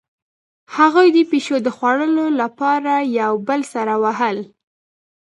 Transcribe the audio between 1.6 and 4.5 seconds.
د خوړلو لپاره یو بل سره وهل